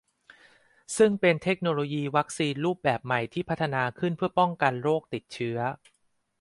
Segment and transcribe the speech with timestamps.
[0.97, 5.57] ซึ่งเป็นเทคโนโลยีวัคซีนรูปแบบใหม่ที่พัฒนาขึ้นเพื่อป้องกันโรคติดเชื้อ